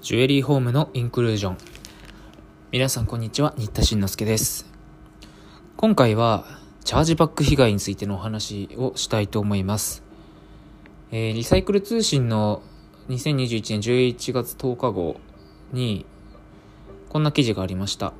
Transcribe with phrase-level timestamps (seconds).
[0.00, 1.58] ジュエリーホームのインクルージョン。
[2.70, 3.52] 皆さんこんにちは。
[3.58, 4.64] 新田慎之介です。
[5.76, 6.44] 今回は
[6.84, 10.04] チャージバック被害についてのお話をしたいと思います、
[11.10, 12.62] えーリサイクル通信の
[13.08, 15.20] 2021年11月10日号
[15.72, 16.06] に
[17.08, 18.12] こんな記事がありました。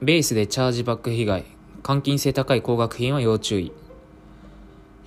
[0.00, 1.44] ベースでチャージバック被害
[1.82, 3.72] 換金性高い高額品は要注意。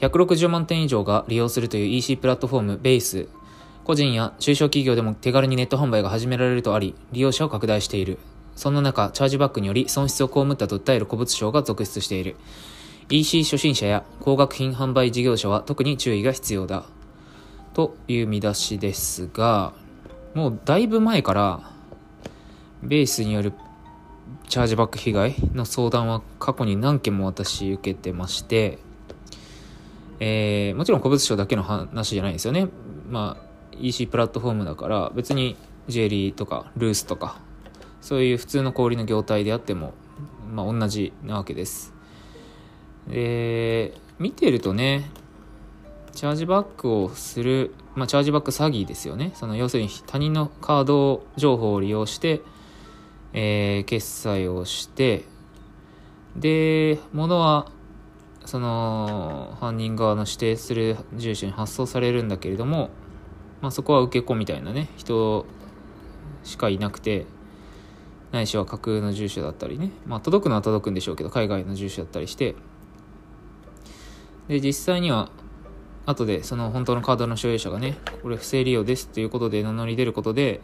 [0.02, 3.28] 160万点以上が利用するという EC プラットフォームベース。
[3.84, 8.20] 個人や中小企業でも手軽にネット販売が始められるとあり利用者を拡大している。
[8.56, 12.36] そんな中チャージバックにより損失を被ったと訴える古物商が続出している。
[13.10, 16.86] EC 初心者や高額品販売事業者は特に注意が必要だ。
[17.74, 19.74] という見出しですが
[20.34, 21.72] もうだいぶ前から
[22.84, 23.54] ベースによる
[24.48, 28.80] チャージバック被害の相談は過去に何件も私受けてまして
[30.20, 32.68] えーもちろん古物商だけの話じゃないですよね。
[33.10, 37.40] まあ、EC プラットフォームだから、別にジュエリーとかルースとか、
[38.02, 39.94] そういう普通の小売の業態であっても、
[40.52, 41.94] まあ同じなわけです。
[43.08, 45.10] で、見てるとね、
[46.14, 49.32] チャージバックをする、まあチャージバック詐欺ですよね。
[49.36, 52.42] その要するに他人のカード情報を利用して、
[53.34, 55.26] えー決済をして、
[56.36, 57.72] で、物は
[58.46, 62.90] その犯人側の指定する住所に発送されるんだけれども、
[63.62, 65.46] まあ、そこは受け子みたいなね人
[66.44, 67.26] しかいなくて
[68.32, 72.56] ないしは架空の住所だったりね、まあ、届くのは届くんでしょうけど海外の住所だったりして。
[74.48, 75.30] で実際には
[76.06, 80.62] 後でその本当のカードの所有者がねこれ不正利用ですということで名乗り出ることで、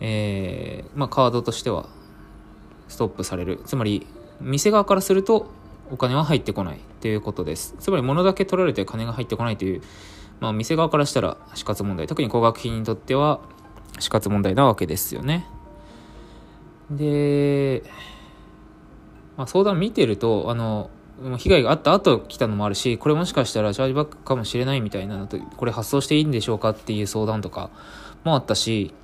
[0.00, 1.88] えーまあ、カードとしては
[2.88, 3.60] ストップされる。
[3.64, 4.06] つまり
[4.40, 5.50] 店側からすると
[5.90, 7.74] お金は入ってこないということです。
[7.80, 9.82] つまり物だけ取られて金が入ってこないという、
[10.40, 13.40] まあ、店側からしたら死活問題特に高額品にとっては
[13.98, 15.46] 死活問題なわけですよね。
[16.90, 17.82] で、
[19.36, 20.90] まあ、相談見てるとあの
[21.36, 27.70] 被害があった後来たのもあるしこれもしかしたらチャージバックかもしれないみたいなとこれ発送していいんでしょうかっていう相談とか
[28.24, 28.94] もあったし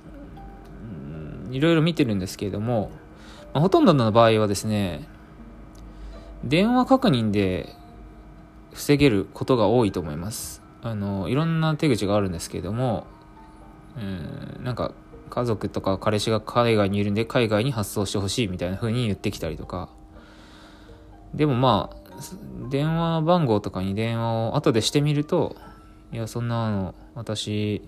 [1.51, 2.89] いろいろ見てるんですけれども、
[3.53, 5.07] まあ、ほとんどの場合はですね
[6.43, 7.75] 電話確認で
[8.73, 10.64] 防げることが多いと思います。
[10.85, 13.07] あのいろんな手口があるんですけれども
[13.97, 14.93] うんなんか
[15.31, 19.89] 家族とか彼氏が海外にいるんで海外に発送してほしいみたいな風に言ってきたりとか。
[21.33, 25.57] でもまあ電話番号とかに電話を後でしてみると
[26.13, 27.81] いやそんなの私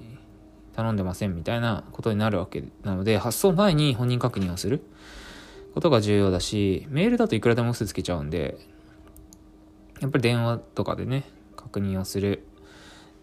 [0.75, 4.83] 頼んでませんみたいなことになるわけなので発送前に本人確認をする。
[5.75, 8.57] ことが重要だしメールだといくらでも嘘つけちゃうんで
[10.01, 12.47] やっぱり電話とかでね確認をする。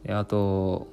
[0.09, 0.89] あと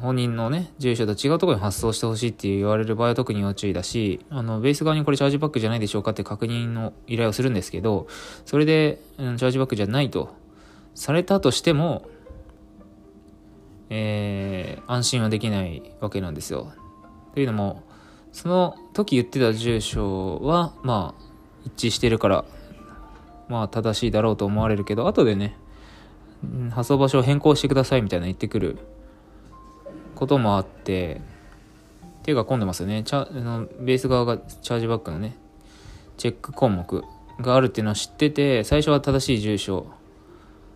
[0.00, 8.06] 本人のね住所と違うところに発送してほしいって言われる場合は特に要注意だしあのベース側にこれチャージバックじゃないでしょうかって確認の依頼をするんですけど
[8.46, 10.34] それで、うんチャージバックじゃないと
[10.94, 12.06] されたとしても
[13.90, 16.72] えー安心はできないわけなんですよ。
[17.34, 17.82] というのも
[18.32, 21.22] その時言ってた住所はまあ
[21.64, 22.44] 一致してるから
[23.48, 25.56] まあ正しいだろうと思われるけど後でね
[26.70, 28.78] 発送場所を変更してくださいみたいな言ってくる。
[30.16, 31.20] こともあって
[32.24, 33.04] 手が込んでますよね。
[33.04, 35.36] チャあのベース側がチャージバックのね
[36.16, 37.04] チェック項目
[37.40, 39.86] があるっていうのは知ってて最初は正しい住所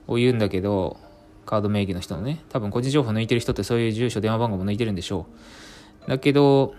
[0.06, 0.98] を言うんだけど
[1.46, 5.26] カード名義の人のね多分個人情報抜いてる人ってそういう住所電話番号も抜いてるんでしょ
[6.06, 6.10] う。
[6.10, 6.74] だけど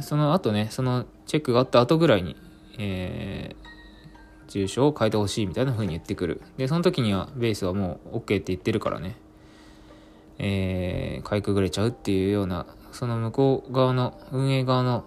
[0.00, 2.36] その後ねそのチェックがあった後ぐらいに、
[2.78, 3.67] えー
[4.48, 6.42] 住所を変えてほしいみたいな風に言ってくる。
[6.56, 9.16] でその時にはベースはもう OK って言ってるからね。
[10.38, 15.04] えー、かいくぐれちゃうっていうようなその向こう側の運営側の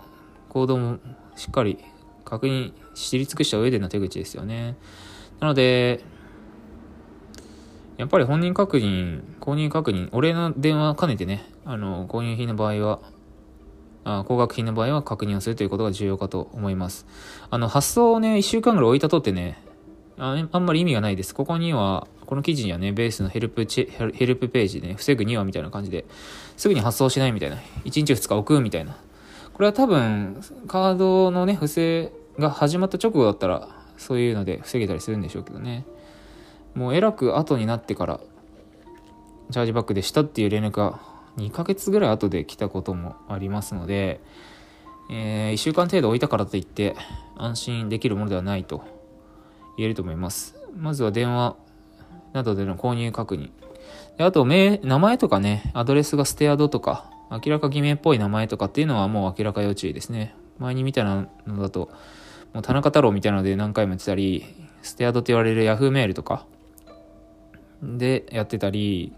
[0.49, 0.99] 行動も
[1.35, 1.79] しっかり
[2.25, 4.75] 確認知り尽くした上での手口ですよね。
[5.39, 6.03] なので
[7.97, 12.99] やっぱり本人確認購入確認お礼の電話を兼ねてねあの購入品の場合は
[14.03, 17.05] あ高額品の場合は確認をするということが重要かと思います
[17.49, 19.61] あの発送をね1週間ぐらい置いたとってね
[20.21, 21.33] ああんまり意味がないです。
[21.33, 26.05] ここには、この記事にはね、ベースのヘルプチヘルプページでね、防ぐにはみたいな感じで、
[26.57, 28.95] すぐに発送しないみたいな、1日2日置くみたいな。
[29.51, 35.85] これは多分、カードのね、不正が始まった直後だったら、そういうので防げたりするんでしょうけどね。
[36.75, 38.19] もうえらく後になってから、
[39.49, 40.99] チャージバックでしたっていう連絡が
[41.37, 44.19] 2ヶ月ぐらい後で来たこともありますので、
[45.09, 46.95] え1週間程度置いたからといって、
[47.35, 49.01] 安心できるものではないと。
[49.77, 50.55] 言えると思います。
[50.77, 51.55] まずは電話
[52.33, 53.49] などでの購入確認。
[54.17, 60.35] であと名、名前とかね、アドレスがステアドとか、明らか偽名っぽい名前とかっていうのはもう明らか要注意ですね。
[60.59, 61.89] 前に見たのだと、
[62.53, 64.45] もう田中太郎みたいなので何回もやってたり、
[64.81, 66.45] ステアドと言われる Yahoo メールとか
[67.81, 69.13] でやってたり、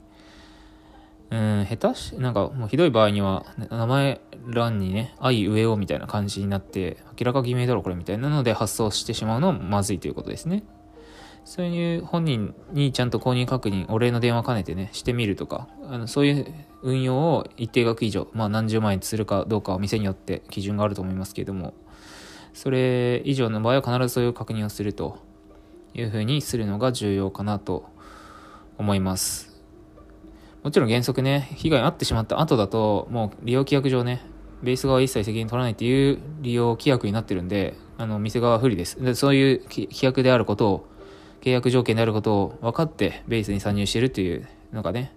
[1.33, 10.63] うん、下手し、なんかもうひどい場合には、名前欄にね、愛上をみたいな感じになって、明らか偽名だろこれみたいなので発送してしまうのはまずいということですね。
[11.44, 16.53] そういう本人にちゃんと購入確認、お礼の電話兼ねてね、してみるとか、あのそういう
[16.83, 21.74] 運用を一定額以上、まあ何十万円するかどうかは店によって基準があると思いますけれども、
[22.53, 25.18] それ以上の場合は必ずそういう確認をすると
[25.95, 27.89] いうふうにするのが重要かなと
[28.77, 29.52] 思います。
[30.63, 34.21] もちろん原則ね、被害に遭ってしまった後だと、もう利用規約上ね、
[34.62, 39.01] ベース側は一切責任取らないっていう利用規約になってるんで、あの、店側は不利です。
[39.04, 40.88] でそういう規約であることを、
[41.42, 45.13] 契約条件であることを分かって、ベースに参入してるっていうのがね、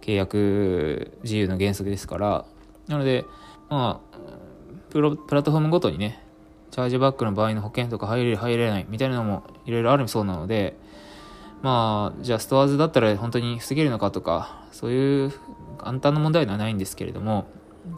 [0.00, 2.44] 契約自由の原則ですから、
[2.88, 3.24] なので、
[3.68, 4.18] まあ、
[4.90, 6.20] プロ、プラットフォームごとにね、
[6.72, 10.76] チャージバックの場合の保険とか入れる入れないみたいなのもいろいろあるそうなので、
[11.62, 15.32] まあ、じゃあストアーズだったら本当に防げるのかとか、そういう
[15.78, 17.46] 簡単な問題ではないんですけれども、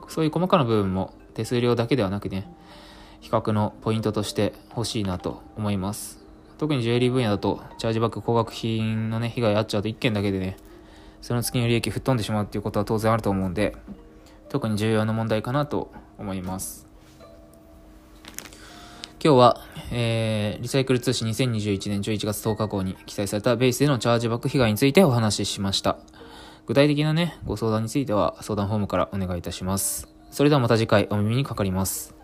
[0.09, 2.51] そういう細かな部分も手数料だけではなくね、
[3.21, 6.25] 比較のポイントとして欲しいなと思います。
[6.59, 10.57] 特にジュエリー分野だと、チャージバック高額品のね、被害あっちゃうと1件だけでね、
[11.21, 13.77] その月の利益吹っ飛んでしまうっていうことは当然あると思うんで、
[14.49, 16.90] 特に重要な問題かなと思います。
[19.23, 19.61] 今日は、
[19.93, 25.99] えー、リサイクル通信2021年11月10日号に記載されたベースでのチャージバック被害についてお話ししました。
[26.67, 30.09] 具体的なね、ご相談については相談フォームからお願いいたします。
[30.31, 32.20] それではまた次回お耳にかかります。